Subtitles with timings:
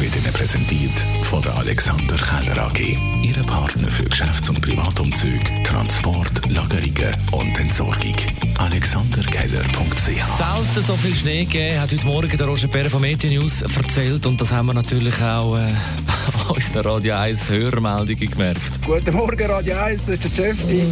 [0.00, 2.98] wird Ihnen präsentiert von der Alexander Keller AG.
[3.22, 8.14] Ihre Partner für Geschäfts- und Privatumzüge, Transport, Lagerungen und Entsorgung.
[8.58, 13.62] AlexanderKeller.ch Selten so viel Schnee gegeben, hat heute Morgen der Roger Perre von Media News
[13.62, 15.72] erzählt und das haben wir natürlich auch äh,
[16.48, 18.60] aus der Radio 1 Hörmeldungen gemerkt.
[18.84, 20.82] Guten Morgen, Radio 1, das ist der Töfti.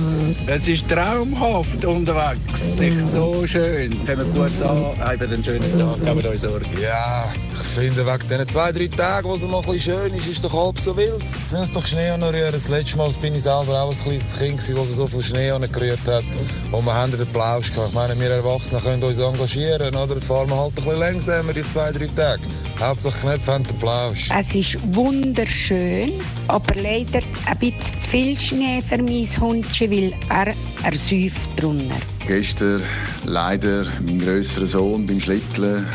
[0.46, 2.40] Es ist traumhaft unterwegs.
[2.54, 3.92] Es ist so schön.
[4.06, 6.66] Fangen wir gut an, haben einen schönen Tag, haben wir uns Sorge.
[6.82, 10.26] Ja, ich finde, wegen diesen zwei, drei Tagen, wo es noch ein bisschen schön ist,
[10.26, 11.22] ist es doch halb so wild.
[11.48, 12.52] Finde es doch Schnee anrühren.
[12.52, 15.22] Das letzte Mal bin ich selber auch ein kleines Kind, gewesen, wo es so viel
[15.22, 16.24] Schnee gerührt hat.
[16.70, 17.88] Und wir haben den Plausch gehabt.
[17.88, 20.20] Ich meine, wir Erwachsenen können uns engagieren, oder?
[20.20, 22.42] Fahren wir halt ein bisschen langsamer, die zwei, drei Tage.
[22.80, 24.28] Hauptsache Knöpfe haben den Plausch.
[24.36, 26.12] Es ist wunderschön,
[26.48, 31.96] aber leider ein bisschen zu viel Schnee für mein Hundchen, weil er ersäuft drunter.
[32.26, 32.82] Gestern
[33.24, 35.86] leider mein grösserer Sohn beim Schlitteln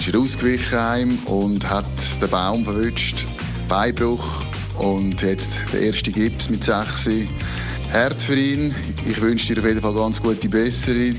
[0.00, 1.84] ist er ausgewichen heim und hat
[2.22, 3.26] den Baum verwünscht,
[3.68, 4.40] Beinbruch
[4.78, 7.10] und jetzt der erste Gips mit 6.
[7.92, 8.74] Hart für ihn.
[9.06, 11.16] Ich wünsche dir auf jeden Fall ganz gute Besserung,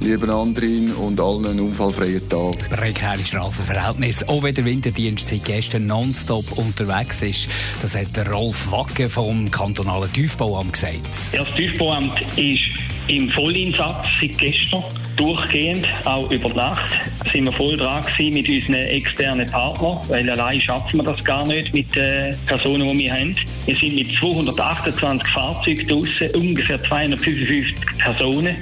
[0.00, 2.70] lieber Andrin, und allen einen unfallfreien Tag.
[2.70, 4.28] Prekäre Strassenverhältnisse.
[4.28, 7.48] Auch wenn der Winterdienst seit gestern nonstop unterwegs ist,
[7.82, 10.96] das hat der Rolf Wacke vom kantonalen Tiefbauamt gesagt.
[11.32, 12.68] Ja, das Tiefbauamt ist
[13.06, 14.82] im Vollinsatz seit gestern.
[15.16, 16.92] Durchgehend, auch über Nacht,
[17.32, 21.46] sind wir voll dran gewesen mit unseren externen Partnern, weil allein schaffen wir das gar
[21.46, 23.36] nicht mit den Personen, die wir haben.
[23.66, 28.56] Wir sind mit 228 Fahrzeugen draussen, ungefähr 255 Personen,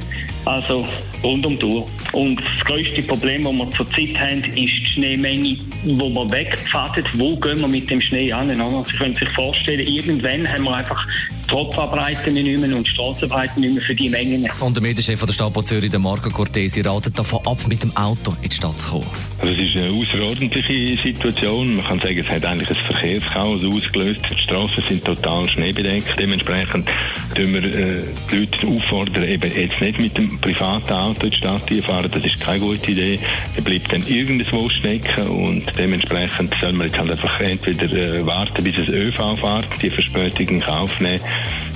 [0.45, 0.87] also
[1.23, 1.87] rund um die Uhr.
[2.13, 7.07] Und das grösste Problem, das wir zurzeit haben, ist die Schneemenge, die wir wegpfadet.
[7.15, 8.49] Wo gehen wir mit dem Schnee an?
[8.49, 11.07] Sie können sich vorstellen, irgendwann haben wir einfach
[11.49, 14.49] Tropfenbreiten nicht mehr und Strassenbreiten nicht mehr für die Mengen.
[14.61, 18.35] Und der Medienchef der Stadt Zürich, der Marco Cortesi, ratet davon ab, mit dem Auto
[18.43, 19.07] in die Stadt zu kommen.
[19.39, 21.77] Also es ist eine außerordentliche Situation.
[21.77, 24.21] Man kann sagen, es hat eigentlich ein Verkehrschaos ausgelöst.
[24.31, 26.19] Die Straßen sind total schneebedeckt.
[26.19, 26.91] Dementsprechend
[27.35, 31.37] tun wir äh, die Leute auffordern, eben jetzt nicht mit dem privaten Auto in die
[31.37, 32.02] Stadt zu fahren.
[32.09, 33.19] Das ist keine gute Idee.
[33.57, 38.63] Er bleibt dann irgendwo stecken und dementsprechend soll man jetzt halt einfach entweder äh, warten,
[38.63, 41.23] bis es ÖV fährt, die Verspätung in Kauf nehmen,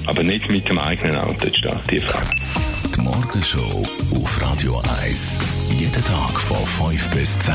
[0.06, 1.52] aber nicht mit dem eigenen Auto in
[1.90, 2.30] die fahren.
[2.94, 5.38] Die Morgenshow auf Radio 1.
[5.78, 7.54] Jeden Tag von 5 bis 10.